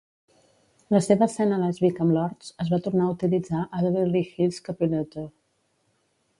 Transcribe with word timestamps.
La 0.95 1.01
seva 1.07 1.25
escena 1.31 1.59
lèsbica 1.63 2.03
amb 2.07 2.15
Lords 2.17 2.49
es 2.65 2.73
va 2.75 2.81
tornar 2.87 3.07
a 3.07 3.13
utilitzar 3.19 3.61
a 3.69 3.85
"Beverly 3.87 4.25
Hills 4.31 4.61
Copulator". 4.71 5.33